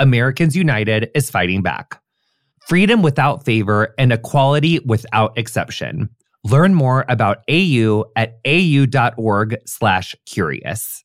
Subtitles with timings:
[0.00, 2.00] Americans United is fighting back.
[2.66, 6.08] Freedom without favor and equality without exception.
[6.42, 11.04] Learn more about AU at au.org/curious.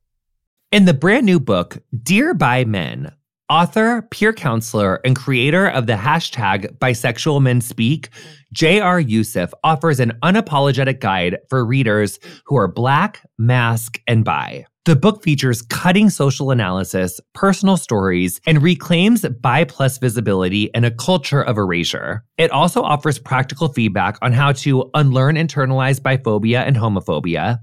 [0.71, 3.11] in the brand new book dear bi men
[3.49, 8.07] Author, peer counselor, and creator of the hashtag Bisexual Men Speak,
[8.53, 8.97] J.R.
[8.97, 14.63] Yussuf offers an unapologetic guide for readers who are Black, Masc, and Bi.
[14.85, 20.89] The book features cutting social analysis, personal stories, and reclaims bi plus visibility in a
[20.89, 22.23] culture of erasure.
[22.37, 27.59] It also offers practical feedback on how to unlearn internalized biphobia and homophobia,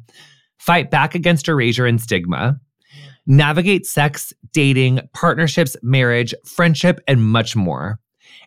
[0.59, 2.61] fight back against erasure and stigma,
[3.29, 8.01] navigate sex, dating, partnerships, marriage, friendship, and much more.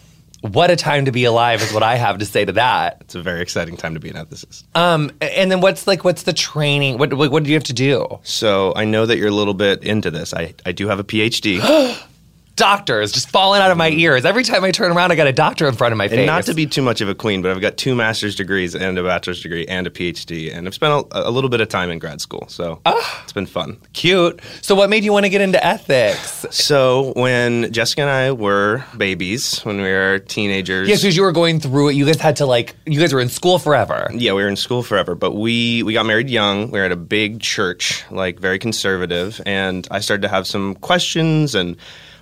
[0.53, 2.99] what a time to be alive is what I have to say to that.
[3.03, 4.65] It's a very exciting time to be an ethicist.
[4.75, 6.99] Um, and then what's like what's the training?
[6.99, 8.19] What what, what do you have to do?
[8.23, 10.33] So I know that you're a little bit into this.
[10.35, 11.61] I I do have a PhD.
[12.57, 13.99] doctors just falling out of my mm.
[13.99, 14.25] ears.
[14.25, 16.19] Every time I turn around, I got a doctor in front of my face.
[16.19, 18.75] And not to be too much of a queen, but I've got two master's degrees
[18.75, 21.69] and a bachelor's degree and a PhD, and I've spent a, a little bit of
[21.69, 23.79] time in grad school, so oh, it's been fun.
[23.93, 24.41] Cute.
[24.63, 26.47] So, what made you want to get into ethics?
[26.51, 31.33] So, when Jessica and I were babies, when we were teenagers, yes, because you were
[31.33, 34.09] going through it, you guys had to like, you guys were in school forever.
[34.13, 36.71] Yeah, we were in school forever, but we we got married young.
[36.71, 40.75] We were at a big church, like very conservative, and I started to have some
[40.77, 41.77] questions and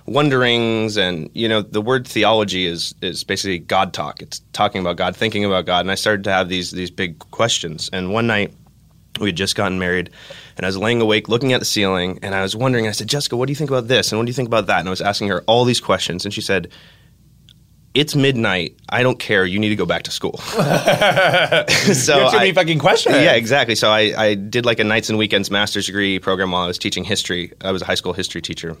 [0.05, 4.97] wonderings and you know the word theology is is basically god talk it's talking about
[4.97, 8.27] god thinking about god and i started to have these these big questions and one
[8.27, 8.53] night
[9.19, 10.09] We had just gotten married,
[10.57, 12.85] and I was laying awake looking at the ceiling, and I was wondering.
[12.85, 14.11] I said, Jessica, what do you think about this?
[14.11, 14.79] And what do you think about that?
[14.79, 16.67] And I was asking her all these questions, and she said,
[17.93, 18.75] it's midnight.
[18.89, 19.45] I don't care.
[19.45, 20.37] You need to go back to school.
[20.37, 23.15] so you too many fucking questions.
[23.15, 23.75] yeah, exactly.
[23.75, 26.77] So I, I did like a nights and weekends master's degree program while I was
[26.77, 27.53] teaching history.
[27.61, 28.75] I was a high school history teacher,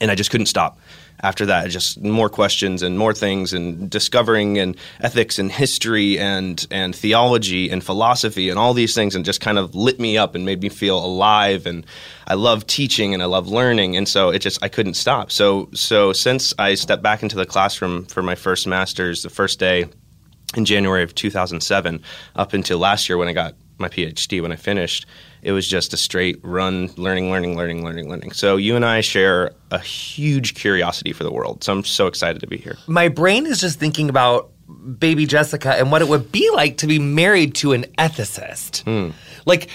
[0.00, 0.78] and I just couldn't stop.
[1.22, 6.66] After that, just more questions and more things, and discovering and ethics and history and
[6.70, 10.34] and theology and philosophy and all these things, and just kind of lit me up
[10.34, 11.64] and made me feel alive.
[11.64, 11.86] And
[12.26, 15.32] I love teaching and I love learning, and so it just I couldn't stop.
[15.32, 19.58] So so since I stepped back into the classroom for my first master's, the first
[19.58, 19.86] day
[20.54, 22.02] in January of 2007
[22.36, 25.06] up until last year when I got my PhD when I finished,
[25.46, 28.32] it was just a straight run, learning, learning, learning, learning, learning.
[28.32, 31.62] So you and I share a huge curiosity for the world.
[31.62, 32.76] So I'm so excited to be here.
[32.88, 34.50] My brain is just thinking about
[34.98, 38.82] baby Jessica and what it would be like to be married to an ethicist.
[38.82, 39.12] Hmm.
[39.44, 39.68] Like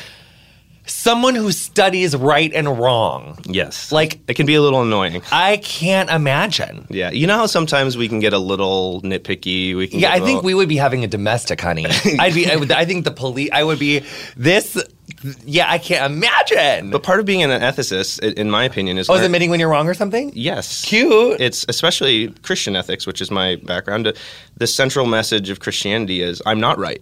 [0.86, 3.40] someone who studies right and wrong.
[3.46, 3.92] Yes.
[3.92, 5.22] Like- it can be a little annoying.
[5.32, 6.88] I can't imagine.
[6.90, 7.12] Yeah.
[7.12, 9.76] You know how sometimes we can get a little nitpicky.
[9.76, 11.86] We can Yeah, I a think we would be having a domestic, honey.
[12.20, 12.52] I'd be.
[12.52, 13.50] I, would, I think the police.
[13.54, 14.04] I would be
[14.36, 14.78] this.
[15.46, 16.90] Yeah, I can't imagine.
[16.92, 19.50] But part of being an ethicist, i- in my opinion, is oh, is learn- admitting
[19.50, 20.32] when you're wrong or something?
[20.34, 20.84] Yes.
[20.84, 21.40] Cute.
[21.40, 24.08] It's especially Christian ethics, which is my background.
[24.08, 24.14] Uh,
[24.58, 27.02] The central message of Christianity is I'm not right.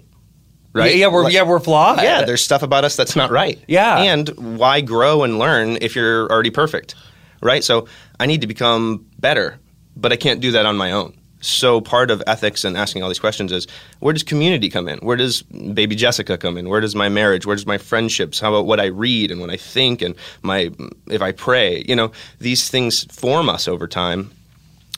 [0.74, 0.92] Right?
[0.92, 2.02] Yeah, yeah, we're Like- yeah we're flawed.
[2.02, 3.60] Yeah, there's stuff about us that's not right.
[3.68, 3.98] Yeah.
[4.00, 6.96] And why grow and learn if you're already perfect?
[7.42, 7.64] Right?
[7.64, 7.88] So
[8.20, 9.58] I need to become better,
[9.96, 11.14] but I can't do that on my own.
[11.42, 13.68] So part of ethics and asking all these questions is
[14.00, 15.00] where does community come in?
[15.00, 16.68] Where does baby Jessica come in?
[16.68, 17.46] Where does my marriage?
[17.46, 18.40] Where does my friendships?
[18.40, 20.72] How about what I read and what I think and my
[21.08, 21.84] if I pray?
[21.88, 24.32] You know, these things form us over time.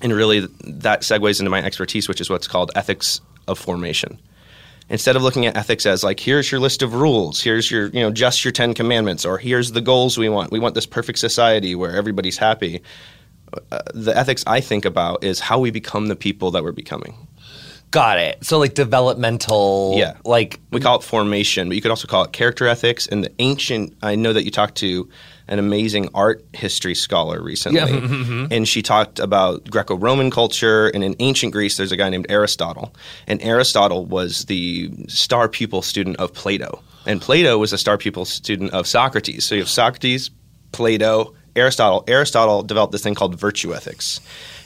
[0.01, 4.19] And really that segues into my expertise, which is what's called ethics of formation
[4.89, 8.01] instead of looking at ethics as like here's your list of rules here's your you
[8.01, 11.17] know just your 10 commandments or here's the goals we want we want this perfect
[11.17, 12.81] society where everybody's happy
[13.71, 17.15] uh, the ethics i think about is how we become the people that we're becoming
[17.91, 18.45] Got it.
[18.45, 19.95] So like developmental.
[19.97, 20.15] Yeah.
[20.23, 23.31] Like we call it formation but you could also call it character ethics and the
[23.39, 25.09] ancient i know that you talked to
[25.49, 28.47] an amazing art history scholar recently Yeah.
[28.51, 32.95] and she talked about greco-roman culture and in ancient greece there's a guy named aristotle
[33.27, 38.23] and aristotle was the star pupil student of plato and plato was a star pupil
[38.23, 40.31] student of socrates so you have socrates
[40.71, 44.19] plato aristotle aristotle developed this thing called virtue ethics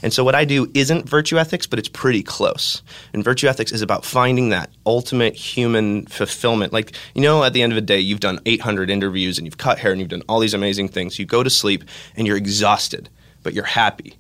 [0.06, 2.84] and so what I do isn't virtue ethics, but it's pretty close.
[3.12, 6.72] And virtue ethics is about finding that ultimate human fulfillment.
[6.72, 9.58] Like, you know, at the end of the day, you've done 800 interviews and you've
[9.58, 11.18] cut hair and you've done all these amazing things.
[11.18, 11.84] You go to sleep
[12.16, 13.10] and you're exhausted,
[13.42, 14.16] but you're happy.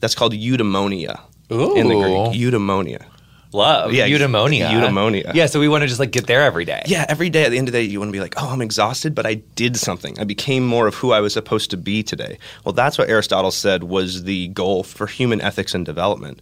[0.00, 2.40] That's called eudaimonia in the Greek.
[2.40, 3.04] Eudaimonia.
[3.52, 3.92] Love.
[3.92, 4.70] Yeah, Eudaimonia.
[4.70, 5.34] eudaimonia.
[5.34, 5.46] Yeah.
[5.46, 6.82] So we want to just like get there every day.
[6.86, 8.48] Yeah, every day at the end of the day, you want to be like, oh,
[8.48, 10.18] I'm exhausted, but I did something.
[10.18, 12.38] I became more of who I was supposed to be today.
[12.64, 16.40] Well, that's what Aristotle said was the goal for human ethics and development.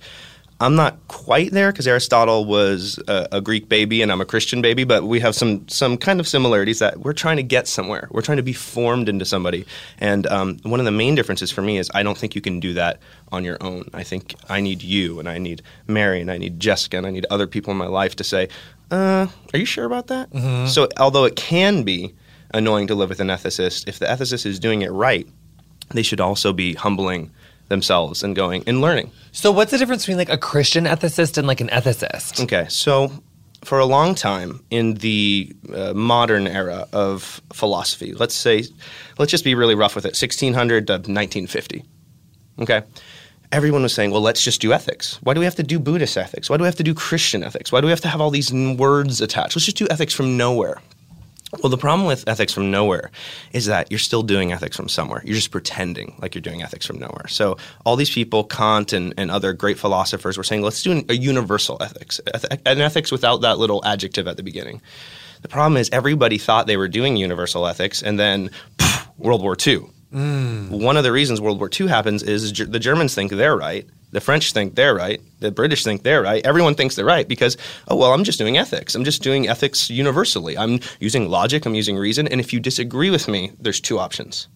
[0.61, 4.61] I'm not quite there because Aristotle was a, a Greek baby and I'm a Christian
[4.61, 8.09] baby, but we have some some kind of similarities that we're trying to get somewhere.
[8.11, 9.67] We're trying to be formed into somebody.
[9.99, 12.59] And um, one of the main differences for me is I don't think you can
[12.59, 12.99] do that
[13.31, 13.89] on your own.
[13.95, 17.11] I think I need you and I need Mary and I need Jessica and I
[17.11, 18.49] need other people in my life to say,
[18.91, 20.29] uh, are you sure about that?
[20.69, 22.15] So, although it can be
[22.53, 25.29] annoying to live with an ethicist, if the ethicist is doing it right,
[25.91, 27.31] they should also be humbling
[27.69, 29.11] themselves and going and learning.
[29.33, 32.43] So what's the difference between like a Christian ethicist and like an ethicist?
[32.43, 33.13] Okay, so
[33.65, 38.65] for a long time in the uh, modern era of philosophy, let's say,
[39.19, 41.85] let's just be really rough with it, 1600 to 1950.
[42.61, 42.83] Okay,
[43.53, 45.19] everyone was saying, well, let's just do ethics.
[45.23, 46.51] Why do we have to do Buddhist ethics?
[46.51, 47.73] Why do we have to do Christian ethics?
[47.73, 49.57] Why do we have to have all these n- words attached?
[49.57, 50.81] Let's just do ethics from nowhere.
[51.63, 53.11] Well, the problem with ethics from nowhere
[53.53, 55.23] is that you're still doing ethics from somewhere.
[55.25, 57.27] You're just pretending like you're doing ethics from nowhere.
[57.29, 61.07] So all these people, Kant and, and other great philosophers, were saying, let's do an,
[61.09, 64.83] a universal ethics, eth- an ethics without that little adjective at the beginning.
[65.41, 69.57] The problem is everybody thought they were doing universal ethics, and then pff, World War
[69.67, 69.89] II.
[70.13, 70.71] Mm.
[70.71, 74.21] One of the reasons World War II happens is the Germans think they're right, the
[74.21, 76.45] French think they're right, the British think they're right.
[76.47, 77.57] Everyone thinks they're right because,
[77.89, 78.95] oh, well, I'm just doing ethics.
[78.95, 80.57] I'm just doing ethics universally.
[80.57, 82.27] I'm using logic, I'm using reason.
[82.29, 84.49] And if you disagree with me, there's two options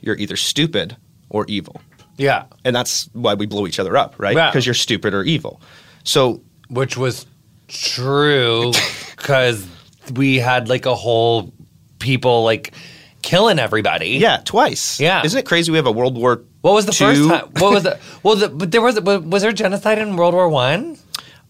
[0.00, 0.96] you're either stupid
[1.30, 1.80] or evil.
[2.16, 2.44] Yeah.
[2.64, 4.36] And that's why we blow each other up, right?
[4.36, 4.50] Yeah.
[4.50, 5.60] Because you're stupid or evil.
[6.04, 7.26] So Which was
[7.68, 8.72] true
[9.16, 9.66] because
[10.14, 11.52] we had like a whole
[11.98, 12.74] people like
[13.22, 14.10] killing everybody.
[14.18, 15.00] Yeah, twice.
[15.00, 15.22] Yeah.
[15.24, 17.28] Isn't it crazy we have a World War What was the first II?
[17.28, 17.46] time?
[17.58, 17.98] What was the?
[18.22, 20.96] Well, the, but there was was was there genocide in World War One?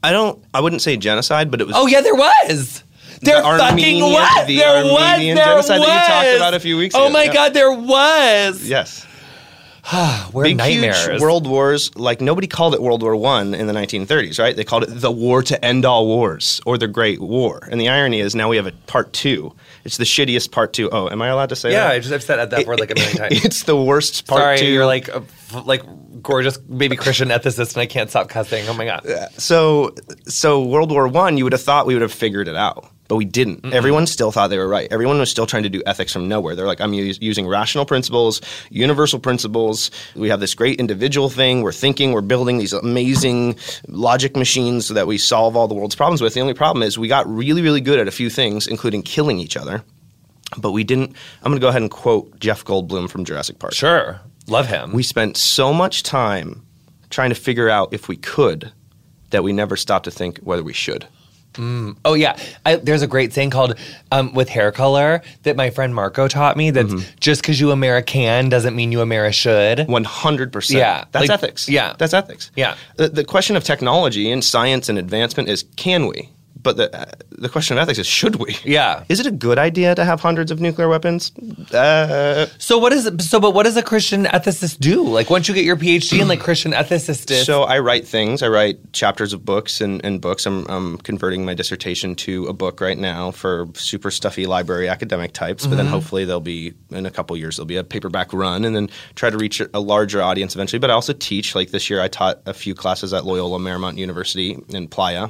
[0.02, 2.82] I don't I wouldn't say genocide, but it was Oh yeah, there was.
[3.20, 4.46] There the fucking Armenian, was.
[4.46, 4.92] the there was.
[5.02, 5.88] Armenian There genocide was.
[5.88, 7.12] that you talked about a few weeks oh ago.
[7.12, 7.32] my Yeah.
[7.32, 8.62] god, there was.
[8.68, 9.04] Yes.
[10.32, 11.06] We're Big nightmares.
[11.06, 11.94] huge world wars.
[11.96, 14.54] Like nobody called it World War One in the 1930s, right?
[14.54, 17.66] They called it the war to end all wars or the Great War.
[17.70, 19.54] And the irony is now we have a part two.
[19.84, 20.90] It's the shittiest part two.
[20.90, 21.92] Oh, am I allowed to say yeah, that?
[21.92, 23.44] I just I've said that word like a million times.
[23.44, 24.66] It's the worst part Sorry, two.
[24.66, 25.82] you're like a, f- like
[26.22, 28.68] gorgeous baby Christian ethicist, and I can't stop cussing.
[28.68, 29.06] Oh my god.
[29.06, 29.94] Uh, so
[30.26, 33.16] so World War One, you would have thought we would have figured it out, but
[33.16, 33.64] we didn't.
[33.72, 34.86] Everyone still thought they were right.
[34.90, 36.54] Everyone was still trying to do ethics from nowhere.
[36.54, 39.90] They're like, I'm us- using rational principles, universal principles.
[40.14, 41.62] We have this great individual thing.
[41.62, 42.12] We're thinking.
[42.12, 43.56] We're building these amazing
[43.88, 46.34] logic machines so that we solve all the world's problems with.
[46.34, 49.38] The only problem is we got really, really good at a few things, including killing
[49.40, 49.82] each other.
[50.56, 51.14] But we didn't.
[51.42, 53.74] I'm going to go ahead and quote Jeff Goldblum from Jurassic Park.
[53.74, 54.92] Sure, love him.
[54.92, 56.62] We spent so much time
[57.10, 58.72] trying to figure out if we could
[59.30, 61.06] that we never stopped to think whether we should.
[62.04, 63.74] Oh yeah, I, there's a great saying called
[64.12, 66.70] um, with hair color that my friend Marco taught me.
[66.70, 67.16] That Mm-hmm.
[67.20, 69.78] just because you American doesn't mean you Ameri should.
[69.88, 70.70] 100%.
[70.70, 71.68] Yeah, That's like- ethics.
[71.68, 71.94] yeah.
[71.98, 72.50] That's ethics.
[72.56, 72.76] Yeah.
[72.96, 76.30] The, the question of technology and science and advancement is can we?
[76.62, 78.56] But the, uh, the question of ethics is should we?
[78.64, 79.04] Yeah.
[79.08, 81.32] Is it a good idea to have hundreds of nuclear weapons?
[81.72, 83.40] Uh, So what is so?
[83.40, 85.02] But what does a Christian ethicist do?
[85.06, 88.42] Like once you get your PhD in like Christian ethicist, So I write things.
[88.42, 90.46] I write chapters of books and, and books.
[90.46, 95.32] I'm, I'm converting my dissertation to a book right now for super stuffy library academic
[95.32, 95.66] types.
[95.66, 98.74] But then hopefully there'll be in a couple years there'll be a paperback run, and
[98.74, 100.78] then try to reach a larger audience eventually.
[100.78, 101.54] But I also teach.
[101.54, 105.28] Like this year, I taught a few classes at Loyola Marymount University in Playa,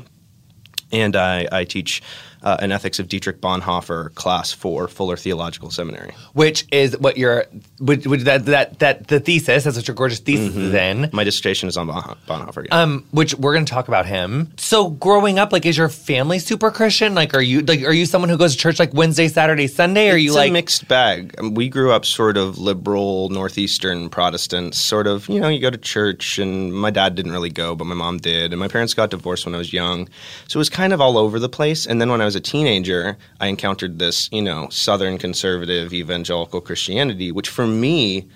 [0.92, 2.02] and I, I teach.
[2.40, 6.12] Uh, an ethics of Dietrich Bonhoeffer class for Fuller Theological Seminary.
[6.34, 7.46] which is what your
[7.80, 9.64] which, which that that that the thesis.
[9.64, 11.10] That's what your gorgeous thesis is in.
[11.12, 12.66] My dissertation is on Bonhoeffer.
[12.66, 12.80] Yeah.
[12.80, 14.52] Um, which we're going to talk about him.
[14.56, 17.14] So, growing up, like, is your family super Christian?
[17.16, 20.08] Like, are you like, are you someone who goes to church like Wednesday, Saturday, Sunday?
[20.10, 21.34] Or are you it's like, a mixed bag.
[21.38, 25.28] Um, We grew up sort of liberal northeastern Protestants, sort of.
[25.28, 28.18] You know, you go to church, and my dad didn't really go, but my mom
[28.18, 30.08] did, and my parents got divorced when I was young,
[30.46, 31.84] so it was kind of all over the place.
[31.84, 36.60] And then when I was a teenager, I encountered this, you know, Southern conservative evangelical
[36.60, 38.28] Christianity, which for me,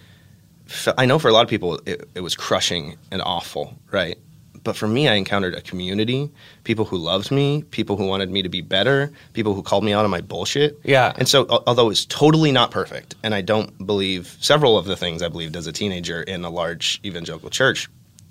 [0.96, 4.16] I know for a lot of people, it, it was crushing and awful, right?
[4.64, 6.30] But for me, I encountered a community,
[6.64, 9.92] people who loved me, people who wanted me to be better, people who called me
[9.92, 10.80] out on my bullshit.
[10.84, 11.12] Yeah.
[11.16, 14.96] And so, al- although it's totally not perfect, and I don't believe several of the
[14.96, 17.90] things I believed as a teenager in a large evangelical church,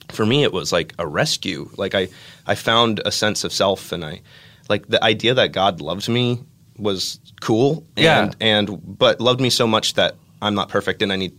[0.10, 1.70] for me, it was like a rescue.
[1.78, 2.08] Like I,
[2.48, 4.22] I found a sense of self, and I,
[4.70, 6.44] like the idea that God loved me
[6.78, 7.86] was cool.
[7.96, 8.32] And, Yeah.
[8.40, 11.34] And but loved me so much that I'm not perfect, and I need.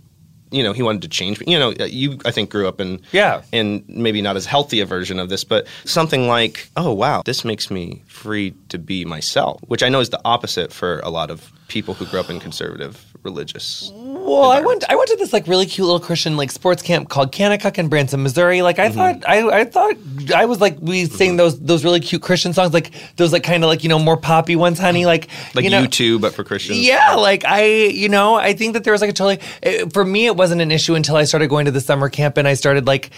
[0.51, 1.47] You know, he wanted to change me.
[1.51, 3.41] You know, uh, you I think grew up in Yeah.
[3.53, 7.43] in maybe not as healthy a version of this, but something like, oh wow, this
[7.43, 11.31] makes me free to be myself, which I know is the opposite for a lot
[11.31, 13.91] of people who grew up in conservative religious.
[13.95, 17.09] well, I went, I went to this like really cute little Christian like sports camp
[17.09, 18.63] called Kanakuk in Branson, Missouri.
[18.63, 18.95] Like, I Mm-hmm.
[18.99, 19.95] thought, I, I thought
[20.35, 23.63] I was like we sang those those really cute Christian songs, like those like kind
[23.65, 25.07] of like you know more poppy ones, honey.
[25.07, 26.79] Like, Like you know, U2, but for Christians.
[26.81, 29.41] Yeah, like I, you know, I think that there was like a totally.
[29.63, 32.37] eh, For me, it wasn't an issue until I started going to the summer camp
[32.39, 33.11] and I started like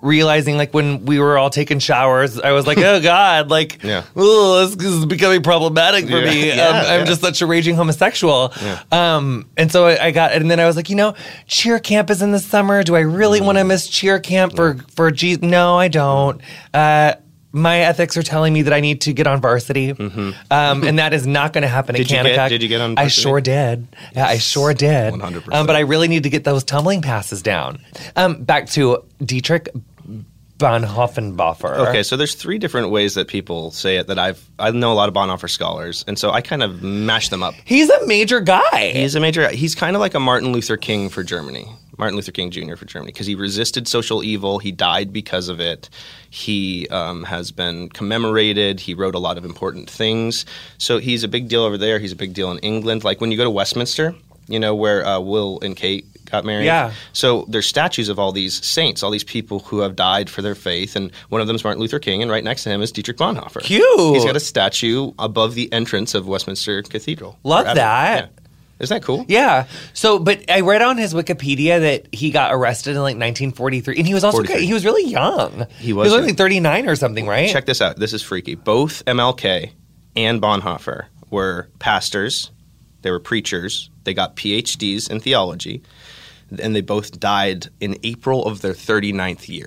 [0.00, 4.04] realizing, like when we were all taking showers, I was like, oh god, like, Yeah.
[4.14, 6.30] this, this is becoming problematic for Yeah.
[6.30, 6.48] me.
[6.48, 8.52] Yeah, um, I'm just such a raging homosexual.
[8.92, 11.14] Um, and so I, I got, and then I was like, you know,
[11.46, 12.82] cheer camp is in the summer.
[12.82, 15.36] Do I really want to miss cheer camp for for G?
[15.40, 16.40] No, I don't.
[16.72, 17.14] Uh,
[17.50, 20.34] my ethics are telling me that I need to get on varsity, um,
[20.84, 22.48] and that is not going to happen Did at Kanakuk.
[22.50, 23.88] did you get on I sure did.
[24.14, 25.14] Yeah, I sure did.
[25.14, 25.52] 100%.
[25.54, 27.80] Um, but I really need to get those tumbling passes down.
[28.16, 29.70] Um, back to Dietrich
[30.58, 31.88] Bonhoeffenboffer.
[31.88, 34.94] Okay, so there's three different ways that people say it that I've I know a
[34.94, 37.54] lot of Bonhoeffer scholars, and so I kind of mash them up.
[37.64, 38.92] He's a major guy.
[38.92, 39.48] He's a major.
[39.50, 41.68] He's kind of like a Martin Luther King for Germany.
[41.96, 42.76] Martin Luther King Jr.
[42.76, 44.60] for Germany because he resisted social evil.
[44.60, 45.90] He died because of it.
[46.30, 48.78] He um, has been commemorated.
[48.78, 50.46] He wrote a lot of important things.
[50.78, 51.98] So he's a big deal over there.
[51.98, 53.02] He's a big deal in England.
[53.02, 54.14] Like when you go to Westminster,
[54.46, 56.66] you know where uh, Will and Kate got married.
[56.66, 56.92] Yeah.
[57.12, 60.54] So there's statues of all these saints, all these people who have died for their
[60.54, 62.92] faith, and one of them is Martin Luther King, and right next to him is
[62.92, 63.62] Dietrich Bonhoeffer.
[63.62, 64.14] Cute.
[64.14, 67.38] He's got a statue above the entrance of Westminster Cathedral.
[67.44, 67.76] Love that.
[67.76, 68.26] Yeah.
[68.80, 69.24] Isn't that cool?
[69.26, 69.66] Yeah.
[69.92, 74.06] So, but I read on his Wikipedia that he got arrested in like 1943, and
[74.06, 74.64] he was also 43.
[74.66, 75.66] he was really young.
[75.78, 76.36] He was He was only young.
[76.36, 77.50] 39 or something, right?
[77.50, 77.96] Check this out.
[77.96, 78.54] This is freaky.
[78.54, 79.72] Both MLK
[80.14, 82.52] and Bonhoeffer were pastors.
[83.02, 83.90] They were preachers.
[84.04, 85.82] They got PhDs in theology,
[86.60, 89.66] and they both died in April of their 39th year.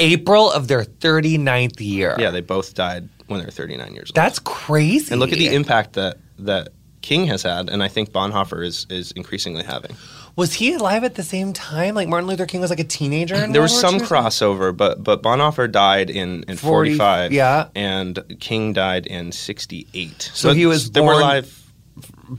[0.00, 2.16] April of their 39th year.
[2.18, 4.16] Yeah, they both died when they were 39 years old.
[4.16, 5.12] That's crazy.
[5.12, 6.68] and look at the impact that that
[7.00, 9.94] King has had, and I think Bonhoeffer is is increasingly having.
[10.36, 11.94] Was he alive at the same time?
[11.94, 13.36] Like Martin Luther King was like a teenager?
[13.46, 17.32] There was World some War II crossover, but but Bonhoeffer died in, in 40 45,
[17.32, 17.68] yeah.
[17.74, 20.30] and King died in 68.
[20.34, 21.63] So he was they were born- alive.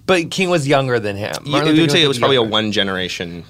[0.06, 1.34] But King was younger than him.
[1.46, 3.44] You, you would say it was probably a one generation,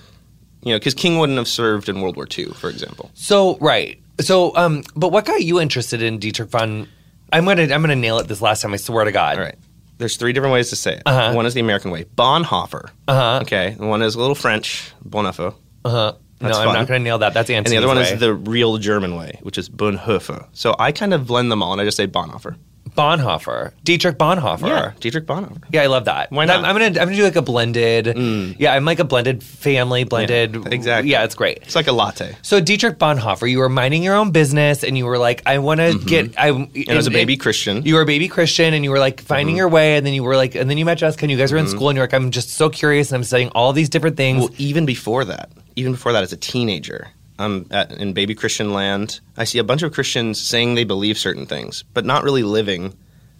[0.63, 3.11] you know, because King wouldn't have served in World War II, for example.
[3.13, 3.99] So right.
[4.21, 6.87] So um, but what got you interested in Dietrich von?
[7.31, 8.73] I'm gonna I'm gonna nail it this last time.
[8.73, 9.37] I swear to God.
[9.37, 9.55] All right.
[9.97, 11.03] There's three different ways to say it.
[11.05, 11.33] Uh-huh.
[11.33, 12.89] One is the American way, Bonhoeffer.
[13.07, 13.39] Uh-huh.
[13.43, 13.75] Okay.
[13.79, 15.55] And one is a little French, Bonhoeffer.
[15.85, 16.13] Uh huh.
[16.41, 17.33] No, That's I'm not gonna nail that.
[17.33, 18.11] That's And the other one way.
[18.11, 20.47] is the real German way, which is Bonhoeffer.
[20.51, 22.55] So I kind of blend them all, and I just say Bonhoeffer.
[22.91, 23.71] Bonhoeffer.
[23.83, 24.67] Dietrich Bonhoeffer.
[24.67, 25.63] Yeah, Dietrich Bonhoeffer.
[25.71, 26.31] Yeah, I love that.
[26.31, 26.63] Why I'm, not?
[26.63, 28.05] I'm gonna I'm gonna do like a blended.
[28.05, 28.55] Mm.
[28.57, 30.71] Yeah, I'm like a blended family, blended.
[30.71, 31.11] exactly.
[31.11, 31.57] Yeah, it's great.
[31.63, 32.37] It's like a latte.
[32.41, 35.79] So Dietrich Bonhoeffer, you were minding your own business, and you were like, I want
[35.79, 36.07] to mm-hmm.
[36.07, 36.39] get.
[36.39, 38.99] I and And as a baby Christian, You were a baby Christian, and you were
[38.99, 39.57] like finding mm-hmm.
[39.57, 41.51] your way, and then you were like, and then you met Jessica, and you guys
[41.51, 41.75] were in mm-hmm.
[41.75, 44.39] school, and you're like, I'm just so curious, and I'm studying all these different things.
[44.39, 48.73] well, even before that, even before that, as a teenager, I'm at, in baby Christian
[48.73, 49.19] land.
[49.37, 52.93] I see a bunch of Christians saying they believe certain things, but not really living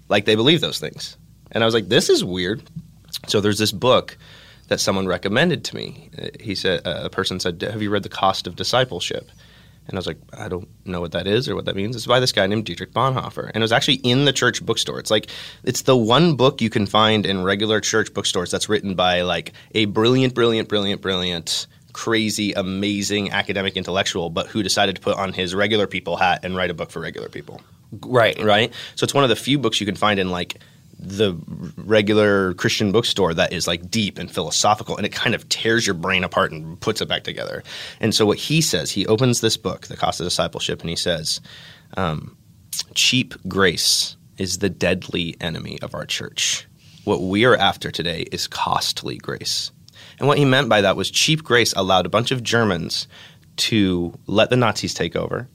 [0.10, 1.18] like they believe those things.
[1.52, 2.64] And I was like, this is weird.
[3.28, 4.18] So there's this book
[4.68, 6.10] that someone recommended to me.
[6.18, 9.30] Uh, He said, uh, a person said, "Have you read The Cost of Discipleship?"
[9.88, 11.96] And I was like, I don't know what that is or what that means.
[11.96, 13.48] It's by this guy named Dietrich Bonhoeffer.
[13.48, 15.00] And it was actually in the church bookstore.
[15.00, 15.30] It's like,
[15.64, 19.54] it's the one book you can find in regular church bookstores that's written by like
[19.76, 25.32] a brilliant, brilliant, brilliant, brilliant, crazy, amazing academic intellectual, but who decided to put on
[25.32, 27.62] his regular people hat and write a book for regular people.
[28.02, 28.74] right, Right?
[28.96, 30.58] So it's one of the few books you can find in like
[31.00, 31.38] the
[31.78, 35.94] regular Christian bookstore that is like deep and philosophical and it kind of tears your
[35.94, 37.64] brain apart and puts it back together.
[38.02, 40.98] And so what he says, he opens this book, The Cost of Discipleship, and he
[40.98, 41.40] says,
[41.96, 42.36] um,
[42.94, 46.68] cheap grace is the deadly enemy of our church.
[47.06, 49.72] What we are after today is costly grace.
[50.20, 53.08] And what he meant by that was cheap grace allowed a bunch of Germans
[53.58, 55.48] to let the Nazis take over,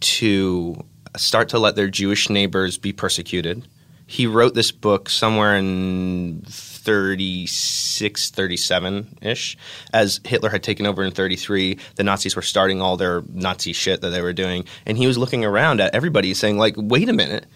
[0.00, 0.84] to
[1.16, 3.66] start to let their Jewish neighbors be persecuted.
[4.06, 9.56] He wrote this book somewhere in 36, 37 ish.
[9.92, 14.00] As Hitler had taken over in 33, the Nazis were starting all their Nazi shit
[14.00, 14.64] that they were doing.
[14.84, 17.46] And he was looking around at everybody saying, like, wait a minute.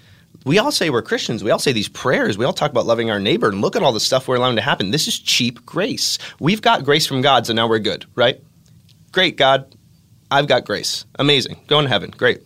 [0.45, 1.43] We all say we're Christians.
[1.43, 2.37] We all say these prayers.
[2.37, 3.49] We all talk about loving our neighbor.
[3.49, 4.91] And look at all the stuff we're allowing to happen.
[4.91, 6.19] This is cheap grace.
[6.39, 8.43] We've got grace from God, so now we're good, right?
[9.11, 9.75] Great, God.
[10.31, 11.07] I've got grace.
[11.19, 11.61] Amazing.
[11.67, 12.11] Going to heaven.
[12.11, 12.43] Great.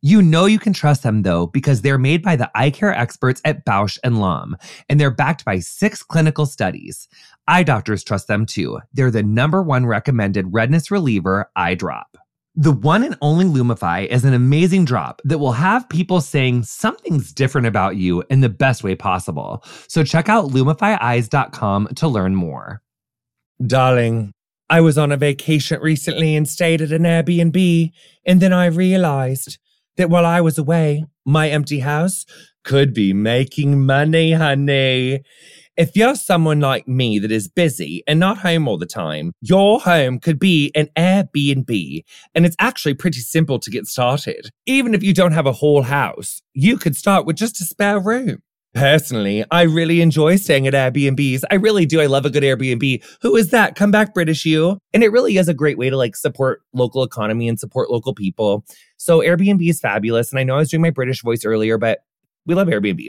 [0.00, 3.40] You know you can trust them though because they're made by the eye care experts
[3.44, 4.56] at Bausch and Lomb
[4.88, 7.08] and they're backed by 6 clinical studies.
[7.46, 8.78] Eye doctors trust them too.
[8.92, 12.16] They're the number 1 recommended redness reliever eye drop.
[12.54, 17.32] The one and only Lumify is an amazing drop that will have people saying something's
[17.32, 19.62] different about you in the best way possible.
[19.86, 22.82] So check out lumifyeyes.com to learn more.
[23.64, 24.32] Darling,
[24.70, 27.92] I was on a vacation recently and stayed at an Airbnb,
[28.26, 29.58] and then I realized
[29.96, 32.26] that while I was away, my empty house
[32.64, 35.22] could be making money, honey.
[35.78, 39.78] If you're someone like me that is busy and not home all the time, your
[39.78, 42.02] home could be an Airbnb.
[42.34, 44.50] And it's actually pretty simple to get started.
[44.66, 48.00] Even if you don't have a whole house, you could start with just a spare
[48.00, 48.42] room.
[48.74, 51.44] Personally, I really enjoy staying at Airbnbs.
[51.48, 52.00] I really do.
[52.00, 53.04] I love a good Airbnb.
[53.22, 53.76] Who is that?
[53.76, 54.78] Come back, British you.
[54.92, 58.14] And it really is a great way to like support local economy and support local
[58.14, 58.64] people.
[58.96, 60.32] So Airbnb is fabulous.
[60.32, 62.00] And I know I was doing my British voice earlier, but
[62.48, 63.08] we love Airbnb.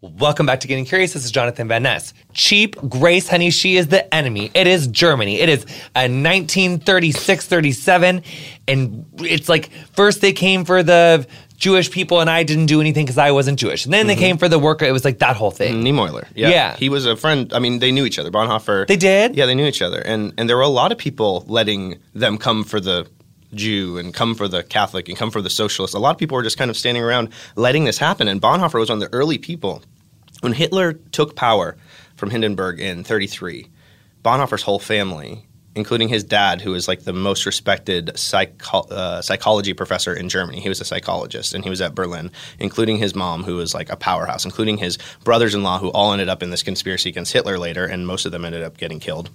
[0.00, 1.12] Welcome back to Getting Curious.
[1.12, 2.12] This is Jonathan Van Ness.
[2.32, 4.50] Cheap Grace, honey, she is the enemy.
[4.52, 5.40] It is Germany.
[5.40, 5.62] It is
[5.94, 8.22] a 1936 37.
[8.66, 11.24] And it's like first they came for the
[11.62, 13.84] Jewish people and I didn't do anything because I wasn't Jewish.
[13.84, 14.20] And then they mm-hmm.
[14.20, 14.84] came for the worker.
[14.84, 15.76] It was like that whole thing.
[15.76, 16.26] Mm, Niemöller.
[16.34, 16.48] Yeah.
[16.48, 16.76] Yeah.
[16.76, 17.52] He was a friend.
[17.52, 18.32] I mean, they knew each other.
[18.32, 18.88] Bonhoeffer.
[18.88, 19.36] They did?
[19.36, 20.00] Yeah, they knew each other.
[20.00, 23.06] And and there were a lot of people letting them come for the
[23.54, 25.94] Jew and come for the Catholic and come for the socialist.
[25.94, 28.26] A lot of people were just kind of standing around letting this happen.
[28.26, 29.84] And Bonhoeffer was one of the early people.
[30.40, 31.76] When Hitler took power
[32.16, 33.68] from Hindenburg in 33,
[34.24, 39.72] Bonhoeffer's whole family, including his dad, who was like the most respected psycho- uh, psychology
[39.72, 40.60] professor in Germany.
[40.60, 43.90] He was a psychologist and he was at Berlin, including his mom, who was like
[43.90, 47.32] a powerhouse, including his brothers in law, who all ended up in this conspiracy against
[47.32, 49.30] Hitler later, and most of them ended up getting killed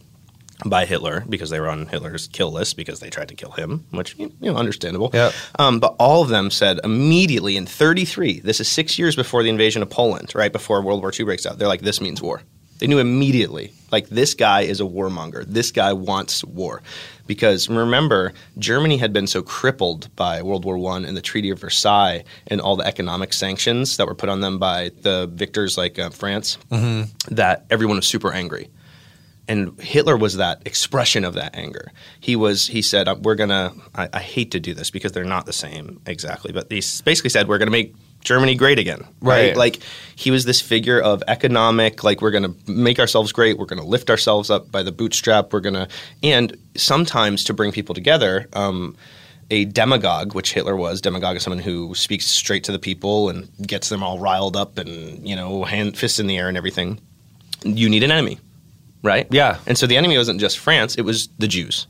[0.65, 3.85] by Hitler because they were on Hitler's kill list because they tried to kill him,
[3.91, 5.11] which you know understandable.
[5.13, 5.31] Yeah.
[5.59, 8.39] Um, but all of them said immediately in 33.
[8.39, 11.45] This is six years before the invasion of Poland, right before World War II breaks
[11.45, 11.57] out.
[11.59, 12.41] They're like, this means war.
[12.79, 15.45] They knew immediately, like this guy is a warmonger.
[15.45, 16.81] This guy wants war,
[17.25, 21.59] because remember, Germany had been so crippled by World War One and the Treaty of
[21.59, 25.97] Versailles and all the economic sanctions that were put on them by the victors like
[25.97, 26.57] uh, France,
[27.29, 28.69] that everyone was super angry
[29.47, 31.91] and Hitler was that expression of that anger.
[32.19, 32.67] He was.
[32.67, 36.01] He said, "We're gonna." I, I hate to do this because they're not the same
[36.05, 39.55] exactly, but he basically said, "We're gonna make Germany great again." Right.
[39.55, 39.79] Like
[40.15, 42.03] he was this figure of economic.
[42.03, 43.57] Like we're gonna make ourselves great.
[43.57, 45.53] We're gonna lift ourselves up by the bootstrap.
[45.53, 45.87] We're gonna
[46.23, 48.47] and sometimes to bring people together.
[48.53, 48.95] Um,
[49.49, 53.47] a demagogue, which Hitler was, demagogue is someone who speaks straight to the people and
[53.65, 56.99] gets them all riled up and you know hand fists in the air and everything.
[57.63, 58.39] You need an enemy
[59.03, 59.27] right?
[59.31, 59.59] Yeah.
[59.65, 61.87] And so the enemy wasn't just France, it was the Jews.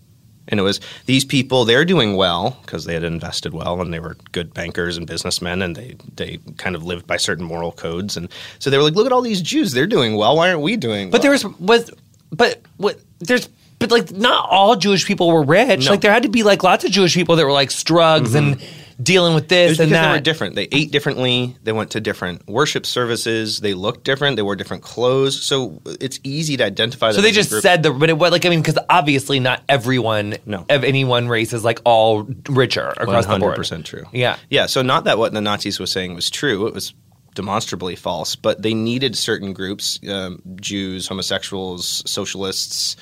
[0.48, 4.00] And it was these people, they're doing well because they had invested well and they
[4.00, 8.16] were good bankers and businessmen and they, they kind of lived by certain moral codes.
[8.18, 8.30] And
[8.60, 10.38] so they were like, look at all these Jews, they're doing well.
[10.38, 11.12] Why aren't we doing well?
[11.12, 11.22] But well?
[11.22, 11.92] there was was
[12.32, 15.68] but what there's but like not all Jewish people were rich.
[15.68, 15.76] No.
[15.76, 15.90] Mm-hmm.
[15.92, 18.62] Like there had to be like lots of Jewish people that were like strugs and
[19.02, 20.56] dealing with It this was and because they were different.
[20.56, 21.56] They ate differently.
[21.64, 23.60] They went to different worship services.
[23.60, 24.36] They looked different.
[24.36, 25.42] They wore different clothes.
[25.42, 27.12] So it's easy to identify.
[27.12, 27.62] so they just group.
[27.62, 30.66] said the but it was like I mean because obviously not everyone No.
[30.70, 33.58] of any one race is like all richer across the board.
[33.58, 34.06] 100% true.
[34.12, 34.38] Yeah.
[34.50, 34.66] Yeah.
[34.66, 36.68] So not that what the Nazis was saying was true.
[36.68, 36.94] It was
[37.36, 38.36] demonstrably false.
[38.36, 42.98] But they needed certain groups: um, Jews, homosexuals, socialists,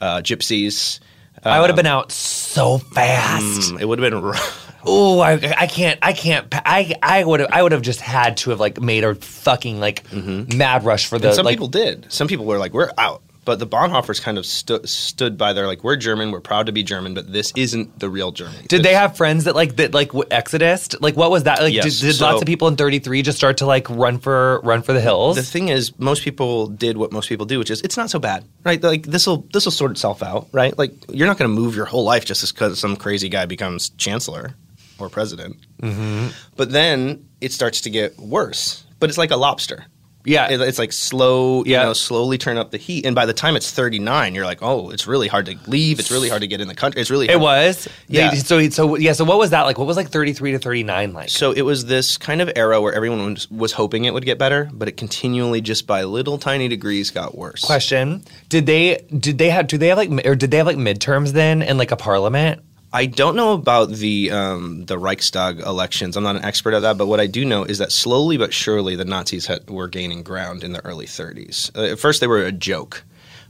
[0.00, 1.00] uh, gypsies.
[1.44, 3.72] I would have been out so fast.
[3.72, 4.22] Mm, it would have been.
[4.22, 4.63] rough.
[4.86, 8.36] Oh, I, I can't, I can't, I, I would have, I would have just had
[8.38, 11.34] to have like made a fucking like mad rush for the Mm-hmm.
[11.36, 11.54] Some like.
[11.54, 12.06] people did.
[12.12, 15.66] Some people were like, "We're out." But the Bonhoeffers kind of stu- stood by there,
[15.66, 18.64] like we're German, we're proud to be German, but this isn't the real Germany.
[18.70, 20.88] Did they have friends that like that like w- Exodus?
[21.02, 21.60] Like what was that?
[21.60, 24.18] Like Yes, did, did so- lots of people in 33 just start to like run
[24.18, 25.36] for run for the hills?
[25.36, 28.18] The thing is, most people did what most people do, which is it's not so
[28.18, 28.82] bad, right?
[28.82, 30.76] Like this will this will sort itself out, right?
[30.78, 33.90] Like you're not going to move your whole life just because some crazy guy becomes
[33.98, 34.54] chancellor
[34.98, 35.56] or president.
[35.82, 36.28] Mm-hmm.
[36.56, 38.84] But then it starts to get worse.
[39.00, 39.84] But it's like a lobster.
[40.26, 40.48] yeah.
[40.50, 41.82] It- It's like slow, you Yeah.
[41.82, 44.88] know, slowly turn up the heat, and by the time it's 39, you're like, oh,
[44.88, 45.98] it's really hard to leave.
[46.00, 46.98] It's really hard to get in the country.
[47.02, 47.86] It's really it was.
[48.08, 48.30] Yeah.
[48.30, 49.76] They, so so yeah, so what was that like?
[49.76, 51.28] What was like 33 to 39 like?
[51.28, 54.38] So it was this kind of era where everyone was, was hoping it would get
[54.38, 57.60] better, but it continually, just by little tiny degrees, got worse.
[57.62, 60.78] Question: Did they did they have do they have like or did they have like
[60.78, 62.62] midterms then and like a parliament?
[62.94, 66.16] I don't know about the um, the Reichstag elections.
[66.16, 68.54] I'm not an expert at that, but what I do know is that slowly but
[68.54, 71.76] surely the Nazis had, were gaining ground in the early 30s.
[71.76, 73.02] Uh, at first, they were a joke,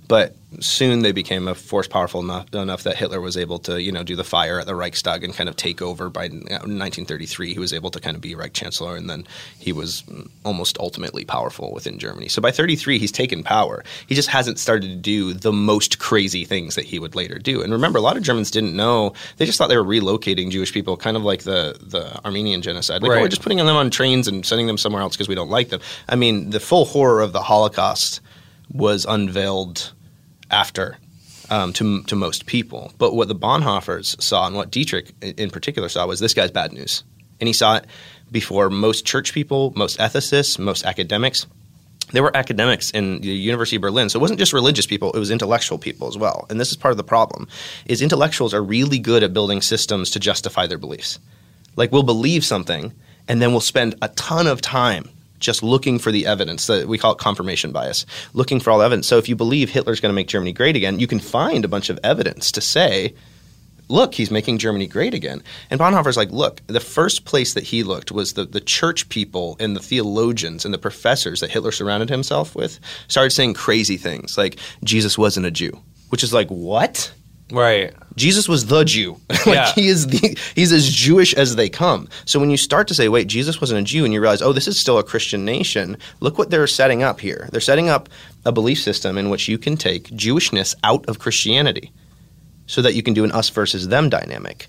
[0.09, 3.91] but soon they became a force powerful enough, enough that Hitler was able to, you
[3.93, 6.09] know, do the fire at the Reichstag and kind of take over.
[6.11, 9.27] By uh, 1933, he was able to kind of be Reich Chancellor, and then
[9.59, 10.05] he was
[10.45, 12.29] almost ultimately powerful within Germany.
[12.29, 13.85] So by 33, he's taken power.
[14.07, 17.63] He just hasn't started to do the most crazy things that he would later do.
[17.63, 20.73] And remember, a lot of Germans didn't know; they just thought they were relocating Jewish
[20.73, 23.03] people, kind of like the the Armenian genocide.
[23.03, 25.35] Like, oh, we're just putting them on trains and sending them somewhere else because we
[25.35, 25.81] don't like them.
[26.09, 28.21] I mean, the full horror of the Holocaust
[28.75, 29.93] was unveiled
[30.51, 30.99] after
[31.51, 32.93] um, to to most people.
[32.99, 36.73] But what the Bonhoeffers saw and what Dietrich in particular saw was this guy's bad
[36.73, 37.05] news,
[37.41, 37.87] and he saw it
[38.31, 41.47] before most church people, most ethicists, most academics.
[42.13, 45.19] There were academics in the University of Berlin, so it wasn't just religious people; it
[45.19, 46.47] was intellectual people as well.
[46.51, 47.49] And this is part of the problem:
[47.87, 51.19] is intellectuals are really good at building systems to justify their beliefs.
[51.77, 52.93] Like we'll believe something,
[53.29, 55.09] and then we'll spend a ton of time
[55.45, 58.85] just looking for the evidence that we call it confirmation bias, looking for all the
[58.85, 59.07] evidence.
[59.07, 61.69] So if you believe Hitler's going to make Germany great again, you can find a
[61.69, 63.15] bunch of evidence to say,
[63.89, 65.43] look, he's making Germany great again.
[65.71, 69.57] And Bonhoeffer's like, look, the first place that he looked was the, the church people
[69.61, 74.39] and the theologians and the professors that Hitler surrounded himself with started saying crazy things
[74.39, 75.79] like Jesus wasn't a Jew,
[76.09, 77.13] which is like, what?
[77.53, 77.93] Right.
[78.17, 79.21] Jesus was the Jew.
[79.29, 79.73] like Yeah.
[79.73, 82.09] he is the he's as Jewish as they come.
[82.25, 84.53] So when you start to say, wait, Jesus wasn't a Jew, and you realize, oh,
[84.53, 87.49] this is still a Christian nation, look what they're setting up here.
[87.53, 88.09] They're setting up
[88.45, 91.93] a belief system in which you can take Jewishness out of Christianity
[92.67, 94.69] so that you can do an us versus them dynamic.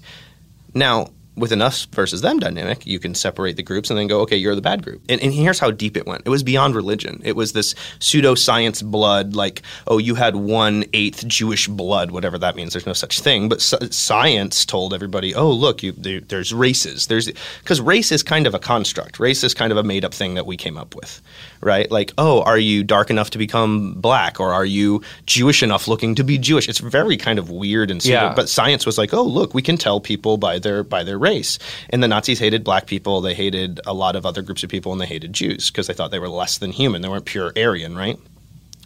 [0.74, 4.22] Now, with an us versus them dynamic, you can separate the groups and then go,
[4.22, 5.02] okay, you're the bad group.
[5.10, 6.24] And, and here's how deep it went.
[6.26, 7.22] It was beyond religion.
[7.24, 12.56] It was this pseudoscience blood, like, oh, you had one eighth Jewish blood, whatever that
[12.56, 12.74] means.
[12.74, 13.50] There's no such thing.
[13.50, 17.08] But sci- science told everybody, oh, look, you, there, there's races.
[17.08, 17.30] There's
[17.62, 19.20] because race is kind of a construct.
[19.20, 21.22] Race is kind of a made up thing that we came up with,
[21.66, 21.90] right?
[21.92, 26.16] Like, oh, are you dark enough to become black, or are you Jewish enough looking
[26.16, 26.70] to be Jewish?
[26.70, 28.34] It's very kind of weird and pseudo, Yeah.
[28.34, 31.60] but science was like, oh, look, we can tell people by their by their race.
[31.90, 33.20] And the Nazis hated black people.
[33.20, 35.94] They hated a lot of other groups of people, and they hated Jews because they
[35.94, 37.02] thought they were less than human.
[37.02, 38.18] They weren't pure Aryan, right?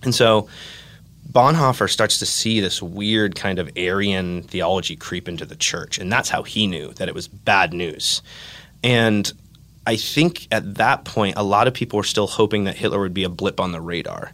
[0.01, 0.47] And so
[1.31, 6.11] Bonhoeffer starts to see this weird kind of Aryan theology creep into the church, and
[6.11, 8.21] that's how he knew that it was bad news.
[8.83, 9.31] And
[9.89, 13.15] I think at that point, a lot of people were still hoping that Hitler would
[13.15, 14.33] be a blip on the radar,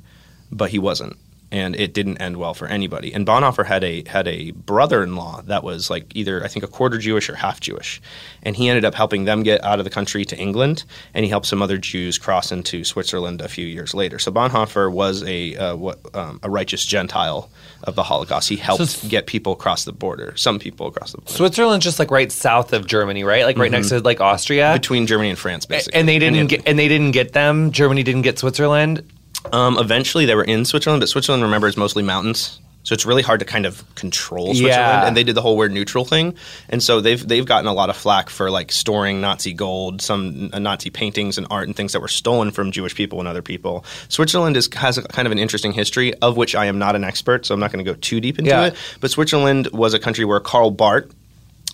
[0.51, 1.15] but he wasn't,
[1.55, 3.13] and it didn't end well for anybody.
[3.13, 6.97] And Bonhoeffer had a had a brother-in-law that was like either I think a quarter
[6.97, 8.01] Jewish or half Jewish,
[8.43, 11.29] and he ended up helping them get out of the country to England, and he
[11.29, 14.19] helped some other Jews cross into Switzerland a few years later.
[14.19, 17.49] So Bonhoeffer was a uh, what, um, a righteous Gentile
[17.83, 18.49] of the Holocaust.
[18.49, 21.31] He helped it's- get people across the border, some people across the border.
[21.37, 23.45] Switzerland's just like right south of Germany, right?
[23.45, 24.73] Like right next to like Austria.
[24.73, 25.99] between Germany and France, basically.
[25.99, 27.71] and they didn't And get and they didn't get them.
[27.71, 29.03] Germany didn't get Switzerland.
[29.53, 32.59] Um, eventually, they were in Switzerland, but Switzerland, remember, is mostly mountains.
[32.83, 35.07] So it's really hard to kind of control Switzerland, Yeah.
[35.07, 36.35] and they did the whole weird neutral thing,
[36.69, 40.51] and so they've they've gotten a lot of flack for like storing Nazi gold, some
[40.53, 43.41] uh, Nazi paintings and art and things that were stolen from Jewish people and other
[43.41, 43.83] people.
[44.07, 47.03] Switzerland is has a, kind of an interesting history of which I am not an
[47.03, 48.65] expert, so I'm not going to go too deep into Yeah.
[48.67, 48.75] it.
[49.01, 51.11] But Switzerland was a country where Karl Barth,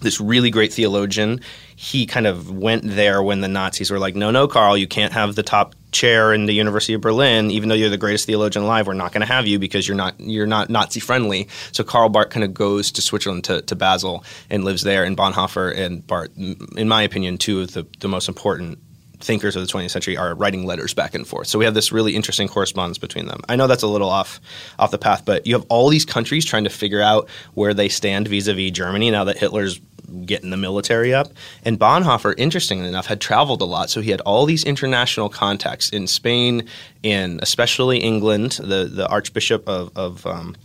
[0.01, 1.41] this really great theologian,
[1.75, 5.11] he kind of went there when the Nazis were like, no, no, Karl, you can't
[5.11, 8.63] have the top chair in the University of Berlin, even though you're the greatest theologian
[8.63, 8.87] alive.
[8.87, 11.47] We're not going to have you because you're not you're not Nazi friendly.
[11.71, 15.03] So Karl Barth kind of goes to Switzerland to, to Basel and lives there.
[15.03, 18.79] And Bonhoeffer and Barth, in my opinion, two of the, the most important
[19.23, 21.47] thinkers of the 20th century are writing letters back and forth.
[21.47, 23.41] So we have this really interesting correspondence between them.
[23.47, 24.41] I know that's a little off
[24.79, 27.89] off the path, but you have all these countries trying to figure out where they
[27.89, 29.79] stand vis-a-vis Germany now that Hitler's
[30.25, 31.31] getting the military up.
[31.63, 35.89] And Bonhoeffer, interestingly enough, had traveled a lot, so he had all these international contacts
[35.89, 36.67] in Spain,
[37.03, 38.53] in especially England.
[38.53, 40.55] The the Archbishop of, of um,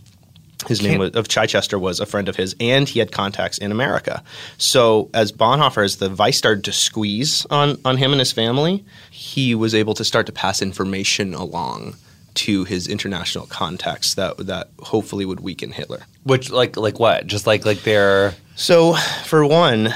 [0.67, 3.71] his name was, of Chichester was a friend of his, and he had contacts in
[3.71, 4.23] America.
[4.57, 8.83] So as Bonhoeffer, as the vice started to squeeze on on him and his family,
[9.11, 11.95] he was able to start to pass information along
[12.35, 16.05] to his international contacts that that hopefully would weaken Hitler.
[16.23, 17.27] Which like like what?
[17.27, 19.93] Just like like their So for one,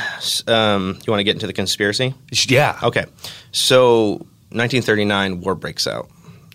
[0.48, 2.14] um, you want to get into the conspiracy?
[2.48, 2.78] yeah.
[2.84, 3.06] Okay.
[3.52, 4.12] So
[4.52, 6.10] 1939, war breaks out.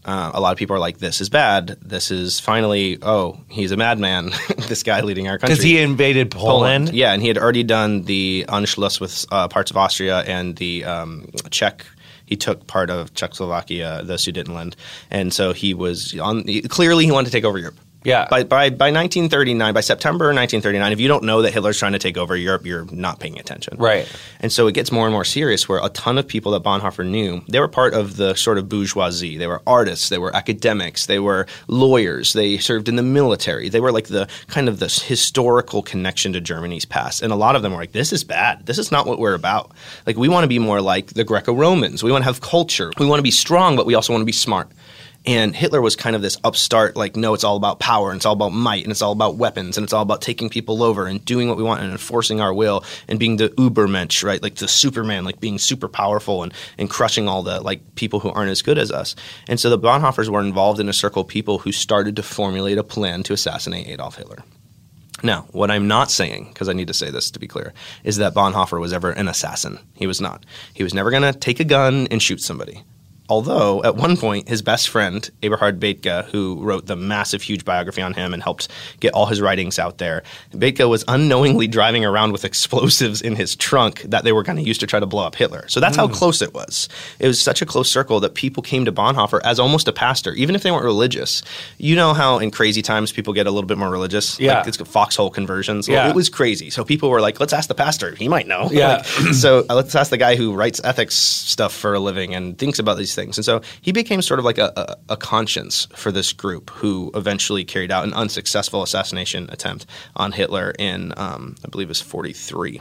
[0.05, 1.77] Uh, a lot of people are like, "This is bad.
[1.83, 2.97] This is finally.
[3.03, 4.31] Oh, he's a madman.
[4.69, 6.95] this guy leading our country." Because he invaded Poland.
[6.95, 10.85] Yeah, and he had already done the Anschluss with uh, parts of Austria and the
[10.85, 11.85] um, Czech.
[12.25, 14.75] He took part of Czechoslovakia, the Sudetenland,
[15.11, 16.45] and so he was on.
[16.69, 17.77] Clearly, he wanted to take over Europe.
[18.07, 18.29] Yeah.
[18.31, 21.99] By, by by 1939, by September 1939, if you don't know that Hitler's trying to
[21.99, 23.77] take over Europe, you're not paying attention.
[23.79, 24.09] Right.
[24.41, 27.05] And so it gets more and more serious where a ton of people that Bonhoeffer
[27.05, 29.37] knew, they were part of the sort of bourgeoisie.
[29.37, 33.69] They were artists, they were academics, they were lawyers, they served in the military.
[33.69, 37.23] They were like the kind of this historical connection to Germany's past.
[37.23, 38.67] And a lot of them were like, this is bad.
[38.67, 39.73] This is not what we're about.
[40.07, 42.05] Like, we want to be more like the Greco Romans.
[42.05, 42.93] We want to have culture.
[42.99, 44.71] We want to be strong, but we also want to be smart.
[45.27, 48.27] And Hitler was kind of this upstart, like, no, it's all about power and it's
[48.27, 51.07] all about might and it's all about weapons and it's all about taking people over
[51.07, 54.41] and doing what we want and enforcing our will and being the Ubermensch, right?
[54.41, 58.31] Like the Superman, like being super powerful and, and crushing all the like people who
[58.31, 59.17] aren't as good as us.
[59.49, 62.79] And so the Bonhoeffers were involved in a circle of people who started to formulate
[62.79, 64.45] a plan to assassinate Adolf Hitler.
[65.25, 67.73] Now, what I'm not saying, because I need to say this to be clear,
[68.05, 69.81] is that Bonhoeffer was ever an assassin.
[69.95, 70.47] He was not.
[70.75, 72.85] He was never going to take a gun and shoot somebody.
[73.29, 78.03] Although, at one point, his best friend, Eberhard Bethge, who wrote the massive, huge biography
[78.03, 78.69] on him and helped
[79.01, 83.57] get all his writings out there, Bethge was unknowingly driving around with explosives in his
[83.57, 85.67] trunk that they were going to use to try to blow up Hitler.
[85.69, 86.89] So that's how close it was.
[87.19, 90.33] It was such a close circle that people came to Bonhoeffer as almost a pastor,
[90.35, 91.43] even if they weren't religious.
[91.79, 94.39] You know how in crazy times people get a little bit more religious?
[94.39, 94.59] Yeah.
[94.59, 95.89] Like it's foxhole conversions.
[95.89, 96.11] Well, Yeah.
[96.11, 96.71] it was crazy.
[96.71, 98.15] So people were like, let's ask the pastor.
[98.15, 98.69] He might know.
[98.71, 98.99] Yeah.
[98.99, 102.57] Like, so uh, let's ask the guy who writes ethics stuff for a living and
[102.57, 103.37] thinks about these things.
[103.37, 107.11] And so he became sort of like a, a, a conscience for this group who
[107.15, 112.01] eventually carried out an unsuccessful assassination attempt on Hitler in, um, I believe it was
[112.01, 112.81] 43.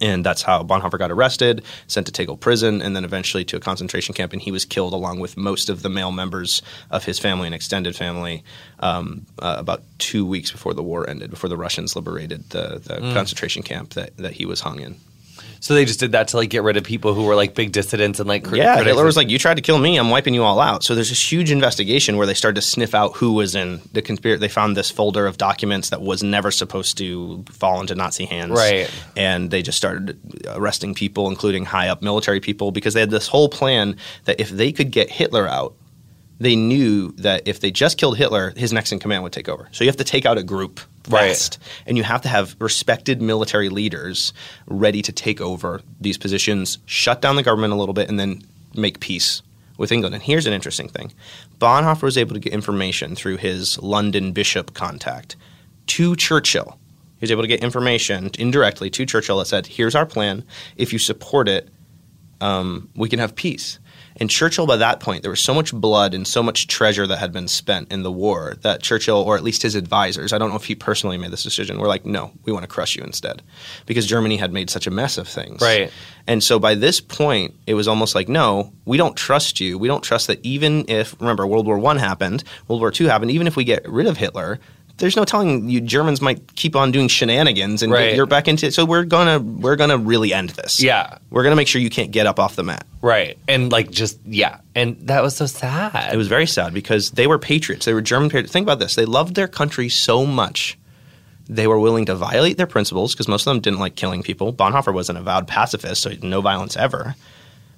[0.00, 3.60] And that's how Bonhoeffer got arrested, sent to Tegel prison, and then eventually to a
[3.60, 4.32] concentration camp.
[4.32, 7.54] And he was killed along with most of the male members of his family and
[7.54, 8.44] extended family
[8.78, 13.12] um, uh, about two weeks before the war ended, before the Russians liberated the, the
[13.12, 14.96] concentration camp that, that he was hung in.
[15.60, 17.72] So they just did that to like get rid of people who were like big
[17.72, 19.96] dissidents and like crit- Yeah, critics Hitler was like, "You tried to kill me.
[19.96, 22.94] I'm wiping you all out." So there's this huge investigation where they started to sniff
[22.94, 24.40] out who was in the conspiracy.
[24.40, 28.52] They found this folder of documents that was never supposed to fall into Nazi hands,
[28.52, 28.90] Right.
[29.16, 30.18] And they just started
[30.48, 34.50] arresting people, including high up military people, because they had this whole plan that if
[34.50, 35.74] they could get Hitler out,
[36.40, 39.68] they knew that if they just killed Hitler, his next in command would take over.
[39.72, 41.58] So you have to take out a group Right.
[41.86, 44.32] and you have to have respected military leaders
[44.66, 48.42] ready to take over these positions, shut down the government a little bit, and then
[48.74, 49.42] make peace
[49.78, 50.14] with England.
[50.14, 51.12] And here's an interesting thing:
[51.60, 55.34] Bonhoeffer was able to get information through his London bishop contact
[55.88, 56.78] to Churchill.
[57.18, 60.44] He was able to get information indirectly to Churchill that said, "Here's our plan.
[60.76, 61.68] If you support it,
[62.40, 63.78] um, we can have peace."
[64.20, 67.18] And Churchill, by that point, there was so much blood and so much treasure that
[67.18, 70.50] had been spent in the war that Churchill, or at least his advisors, I don't
[70.50, 73.04] know if he personally made this decision, were like, no, we want to crush you
[73.04, 73.42] instead.
[73.86, 75.62] Because Germany had made such a mess of things.
[75.62, 75.92] Right.
[76.26, 79.78] And so by this point, it was almost like, no, we don't trust you.
[79.78, 83.30] We don't trust that even if, remember, World War I happened, World War II happened,
[83.30, 84.58] even if we get rid of Hitler,
[84.98, 88.14] there's no telling you Germans might keep on doing shenanigans and Right.
[88.14, 88.74] you're back into it.
[88.74, 90.80] so we're gonna we're gonna really end this.
[90.80, 91.18] Yeah.
[91.30, 92.84] We're gonna make sure you can't get up off the mat.
[93.00, 97.12] right and like just yeah and that was so sad It was very sad because
[97.12, 97.86] they were patriots.
[97.86, 98.52] They were German patriots.
[98.52, 98.94] Think about this.
[98.94, 100.76] They loved their country so much.
[101.48, 104.52] They were willing to violate their principles because most of them didn't like killing people.
[104.52, 107.14] Bonhoeffer was an avowed pacifist, so no violence ever.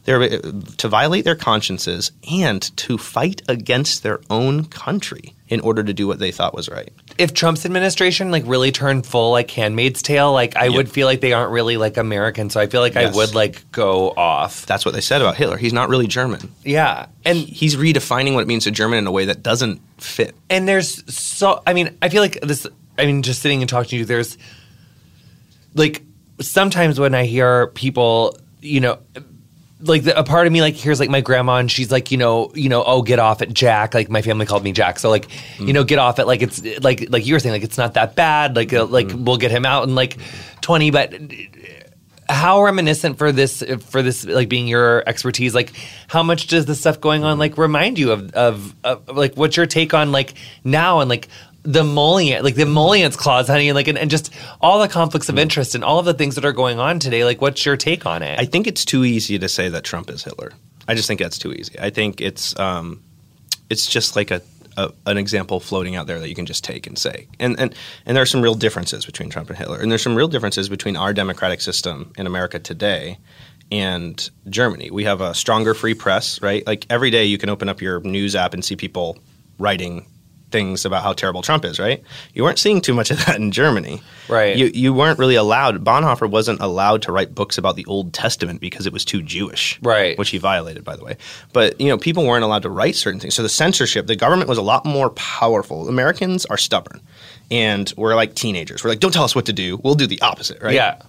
[0.04, 0.38] They were uh,
[0.78, 6.06] to violate their consciences and to fight against their own country in order to do
[6.06, 6.92] what they thought was right.
[7.18, 11.20] if Trump's administration like really turned full like Handmaid's Tale, like I would feel like
[11.20, 12.48] they aren't really like American.
[12.50, 13.12] So I feel like Yes.
[13.12, 14.64] I would like go off.
[14.66, 15.56] That's what they said about Hitler.
[15.56, 16.52] He's not really German.
[16.64, 20.34] Yeah, and He's redefining what it means to German in a way that doesn't fit.
[20.48, 22.66] and there's so I mean I feel like this.
[22.96, 24.38] I mean, just sitting and talking to you, there's
[25.74, 26.02] like
[26.40, 28.98] sometimes when I hear people, you know,
[29.82, 32.18] like the, a part of me like here's like my grandma and she's like you
[32.18, 33.94] know you know oh get off at Jack.
[33.94, 34.98] Like my family called me Jack.
[34.98, 35.28] So like
[35.58, 37.94] you know get off it like it's like like you were saying like it's not
[37.94, 38.56] that bad.
[38.56, 40.16] Like uh, like we'll get him out in like
[40.60, 41.14] 20 but
[42.30, 45.54] how reminiscent for this for this like being your expertise?
[45.54, 45.72] Like
[46.08, 49.56] how much does the stuff going on like remind you of of, of like what's
[49.56, 51.28] your take on like now and like
[51.62, 55.28] the emollient like the emollients clause honey and like and, and just all the conflicts
[55.28, 57.76] of interest and all of the things that are going on today like what's your
[57.76, 60.52] take on it I think it's too easy to say that Trump is Hitler.
[60.88, 61.78] I just think that's too easy.
[61.78, 63.02] I think it's um,
[63.68, 64.42] it's just like a,
[64.76, 67.28] a an example floating out there that you can just take and say.
[67.38, 67.74] And and
[68.06, 69.78] and there are some real differences between Trump and Hitler.
[69.78, 73.18] And there's some real differences between our democratic system in America today
[73.70, 74.90] and Germany.
[74.90, 76.66] We have a stronger free press, right?
[76.66, 79.18] Like every day you can open up your news app and see people
[79.58, 80.06] writing
[80.50, 82.02] things about how terrible Trump is, right?
[82.34, 84.02] You weren't seeing too much of that in Germany.
[84.28, 84.56] Right.
[84.56, 88.60] You you weren't really allowed Bonhoeffer wasn't allowed to write books about the Old Testament
[88.60, 89.78] because it was too Jewish.
[89.82, 90.16] Right.
[90.18, 91.16] Which he violated by the way.
[91.52, 93.34] But you know, people weren't allowed to write certain things.
[93.34, 95.88] So the censorship, the government was a lot more powerful.
[95.88, 97.00] Americans are stubborn.
[97.50, 98.84] And we're like teenagers.
[98.84, 99.78] We're like, don't tell us what to do.
[99.82, 100.74] We'll do the opposite, right?
[100.74, 101.02] yeah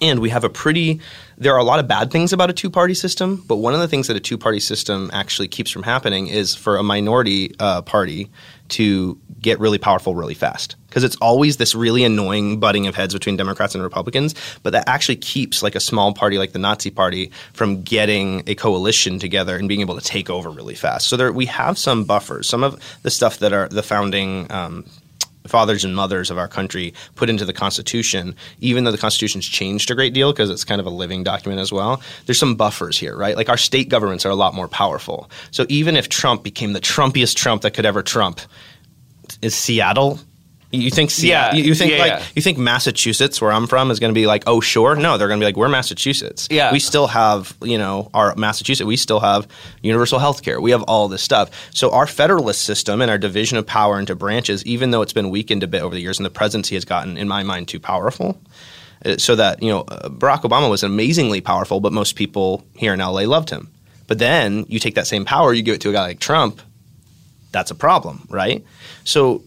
[0.00, 1.00] And we have a pretty,
[1.36, 3.80] there are a lot of bad things about a two party system, but one of
[3.80, 7.54] the things that a two party system actually keeps from happening is for a minority
[7.58, 8.30] uh, party
[8.72, 10.76] to get really powerful really fast.
[10.88, 14.86] Because it's always this really annoying butting of heads between Democrats and Republicans, but that
[14.86, 19.56] actually keeps like a small party like the Nazi Party from getting a coalition together
[19.56, 21.08] and being able to take over really fast.
[21.08, 22.48] So there, we have some buffers.
[22.48, 24.84] Some of the stuff that are the founding um,
[25.46, 29.90] fathers and mothers of our country put into the Constitution, even though the Constitution's changed
[29.90, 32.98] a great deal because it's kind of a living document as well, there's some buffers
[32.98, 33.36] here, right?
[33.36, 35.30] Like our state governments are a lot more powerful.
[35.50, 38.40] So even if Trump became the Trumpiest Trump that could ever Trump,
[39.40, 40.20] is Seattle?
[40.72, 41.58] You think Seattle?
[41.58, 41.64] Yeah.
[41.66, 42.24] You think Yeah, like yeah.
[42.34, 44.94] you think Massachusetts, where I'm from, is going to be like, oh sure?
[44.96, 46.48] No, they're going to be like, we're Massachusetts.
[46.50, 46.72] Yeah.
[46.72, 48.86] we still have you know our Massachusetts.
[48.86, 49.46] We still have
[49.82, 50.60] universal health care.
[50.60, 51.50] We have all this stuff.
[51.74, 55.30] So our federalist system and our division of power into branches, even though it's been
[55.30, 57.78] weakened a bit over the years, and the presidency has gotten, in my mind, too
[57.80, 58.40] powerful.
[59.04, 62.94] uh, So that you know, uh, Barack Obama was amazingly powerful, but most people here
[62.94, 63.68] in LA loved him.
[64.06, 66.60] But then you take that same power, you give it to a guy like Trump,
[67.52, 68.64] that's a problem, right?
[69.04, 69.42] So,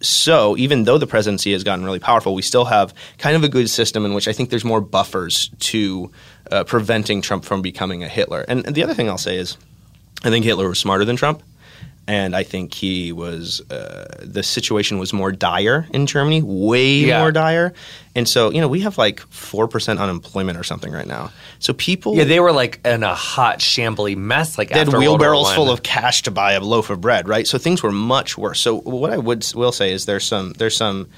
[0.00, 3.48] so even though the presidency has gotten really powerful, we still have kind of a
[3.48, 6.10] good system in which I think there's more buffers to
[6.50, 8.44] uh, preventing Trump from becoming a Hitler.
[8.46, 9.56] And, and the other thing I'll say is,
[10.24, 11.42] I think Hitler was smarter than Trump.
[12.08, 17.18] And I think he was, uh, the situation was more dire in Germany, way Yeah.
[17.20, 17.74] more dire.
[18.14, 21.30] And so, you know, we have like 4% unemployment or something right now.
[21.58, 22.16] So people.
[22.16, 25.32] yeah they were like in a hot shambly mess like They had after World War
[25.32, 27.46] wheelbarrows full of cash to buy a loaf of bread, right?
[27.46, 28.58] So things were much worse.
[28.60, 31.08] So what I would will say is there's some there's some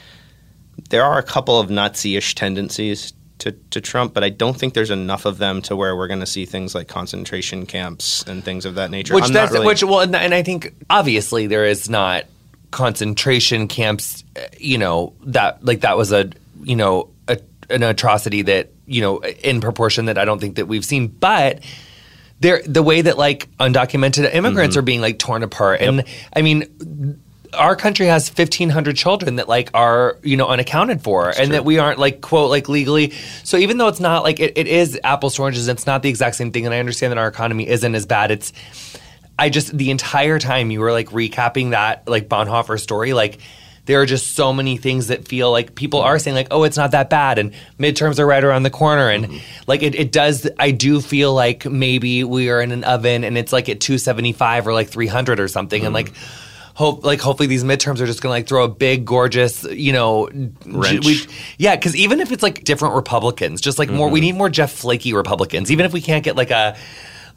[0.88, 4.90] there are a couple of Nazi-ish tendencies to, to Trump, but I don't think there's
[4.90, 8.64] enough of them to where we're going to see things like concentration camps and things
[8.64, 9.14] of that nature.
[9.14, 12.24] which I'm not that's really- which well and, and i think obviously there is not
[12.70, 14.22] concentration camps
[14.58, 16.30] you know that like that was a
[16.62, 17.36] you know a,
[17.68, 21.60] an atrocity that you know in proportion that i don't think that we've seen but
[22.38, 24.78] there the way that like undocumented immigrants Mm-hmm.
[24.78, 27.20] are being like torn apart and i mean
[27.54, 31.78] our country has 1500 children that like are you know unaccounted for and that we
[31.78, 33.12] aren't like quote like legally.
[33.44, 36.08] So even though it's not like it, it is apples to oranges it's not the
[36.08, 36.66] exact same thing.
[36.66, 38.30] And i understand that our economy isn't as bad.
[38.30, 38.52] It's
[39.38, 43.38] i just the entire time you were like recapping that like bonhoeffer story like
[43.86, 46.76] there are just so many things that feel like people are saying like oh it's
[46.76, 47.38] not that bad.
[47.38, 49.08] And midterms are right around the corner.
[49.08, 49.38] And mm-hmm.
[49.66, 53.36] like it, it does i do feel like maybe we are in an oven and
[53.36, 55.84] it's like at 275 or like 300 or something.
[55.84, 56.12] And mm-hmm.
[56.12, 56.14] like
[56.80, 60.30] hope like hopefully these midterms are just gonna like throw a big gorgeous you know
[60.64, 61.04] Wrench.
[61.04, 61.26] we-
[61.58, 64.24] yeah because even if it's like different republicans just like more we mm-hmm.
[64.24, 66.78] need more jeff flaky republicans even if we can't get like a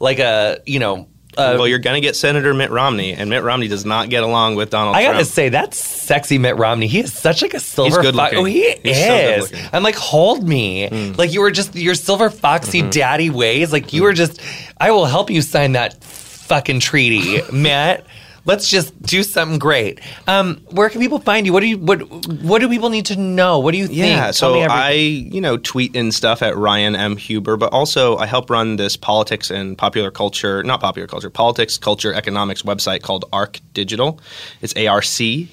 [0.00, 3.42] like a you know uh, well, you're going to get Senator Mitt Romney, and Mitt
[3.42, 5.02] Romney does not get along with Donald Trump.
[5.02, 5.34] I gotta Trump.
[5.34, 6.86] say that's sexy Mitt Romney.
[6.86, 8.02] He is such like a silver.
[8.02, 8.38] good fo- looking.
[8.38, 9.50] oh, he He's so is.
[9.50, 9.68] looking.
[9.72, 10.88] I'm like, hold me.
[10.88, 11.18] Mm.
[11.18, 12.90] Like you were just your silver foxy mm-hmm.
[12.90, 13.72] daddy ways.
[13.72, 14.04] Like you mm.
[14.04, 14.40] were just.
[14.78, 18.06] I will help you sign that fucking treaty, Matt.
[18.46, 20.00] Let's just do something great.
[20.26, 21.52] Um, where can people find you?
[21.52, 22.00] What do you what
[22.42, 23.58] What do people need to know?
[23.58, 23.98] What do you think?
[23.98, 24.60] Yeah, so.
[24.60, 27.16] I, you know, tweet and stuff at Ryan M.
[27.16, 31.78] Huber, but also I help run this politics and popular culture, not popular culture, politics,
[31.78, 34.20] culture, economics website called ARC Digital.
[34.60, 35.04] It's ARC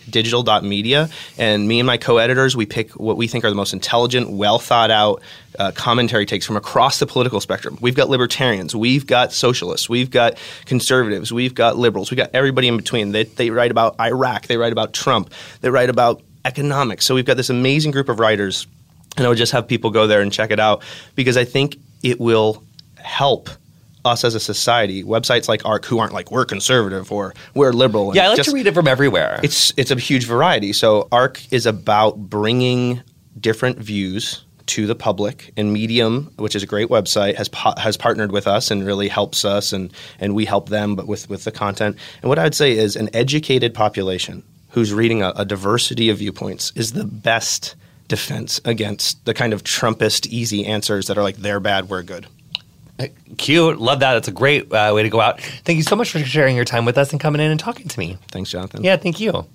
[0.10, 1.10] digital.media.
[1.38, 4.30] And me and my co editors, we pick what we think are the most intelligent,
[4.32, 5.22] well thought out
[5.60, 7.78] uh, commentary takes from across the political spectrum.
[7.82, 12.68] We've got libertarians, we've got socialists, we've got conservatives, we've got liberals, we've got everybody
[12.68, 13.12] in between.
[13.12, 17.06] They, they write about Iraq, they write about Trump, they write about economics.
[17.06, 18.68] So we've got this amazing group of writers,
[19.18, 20.84] and I would just have people go there and check it out
[21.16, 22.64] because I think it will
[22.98, 23.50] help
[24.04, 25.04] us as a society.
[25.04, 28.08] Websites like ARC, who aren't like we're conservative or we're liberal.
[28.10, 29.40] and Yeah, I like just- to read it from everywhere.
[29.44, 30.74] It's it's a huge variety.
[30.74, 33.02] So ARC is about bringing
[33.40, 37.98] different views to the public, and Medium, which is a great website, has pa- has
[37.98, 41.44] partnered with us and really helps us, and and we help them, but with with
[41.44, 41.98] the content.
[42.22, 46.20] And what I would say is, an educated population who's reading a, a diversity of
[46.20, 47.76] viewpoints is the best
[48.08, 52.28] defense against the kind of Trumpist easy answers that are like they're bad, we're good.
[53.38, 53.80] Cute.
[53.80, 54.18] Love that.
[54.18, 55.42] It's a great uh, way to go out.
[55.42, 57.88] Thank you so much for sharing your time with us and coming in and talking
[57.88, 58.18] to me.
[58.30, 58.84] Thanks, Jonathan.
[58.84, 59.46] Yeah, thank you.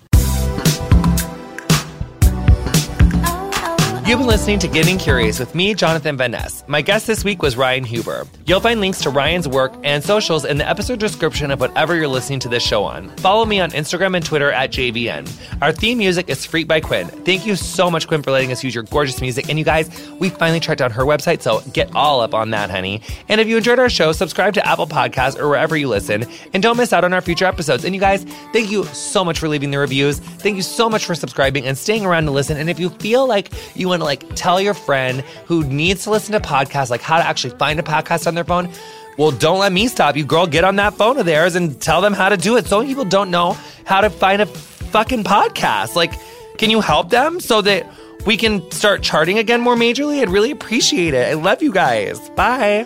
[4.07, 6.63] You've been listening to Getting Curious with me, Jonathan Van Ness.
[6.65, 8.25] My guest this week was Ryan Huber.
[8.45, 12.07] You'll find links to Ryan's work and socials in the episode description of whatever you're
[12.07, 13.09] listening to this show on.
[13.17, 15.29] Follow me on Instagram and Twitter at JVN.
[15.61, 17.09] Our theme music is Freak by Quiñ.
[17.25, 19.49] Thank you so much, Quiñ, for letting us use your gorgeous music.
[19.49, 19.89] And you guys,
[20.21, 23.01] we finally tracked down her website, so get all up on that, honey.
[23.27, 26.63] And if you enjoyed our show, subscribe to Apple Podcasts or wherever you listen, and
[26.63, 27.83] don't miss out on our future episodes.
[27.83, 30.19] And you guys, thank you so much for leaving the reviews.
[30.19, 32.55] Thank you so much for subscribing and staying around to listen.
[32.55, 36.09] And if you feel like you want to like tell your friend who needs to
[36.11, 38.69] listen to podcasts, like how to actually find a podcast on their phone,
[39.17, 40.45] well, don't let me stop you, girl.
[40.45, 42.67] Get on that phone of theirs and tell them how to do it.
[42.67, 45.95] So many people don't know how to find a fucking podcast.
[45.95, 46.13] Like,
[46.57, 47.87] can you help them so that
[48.25, 50.21] we can start charting again more majorly?
[50.21, 51.27] I'd really appreciate it.
[51.27, 52.29] I love you guys.
[52.31, 52.85] Bye.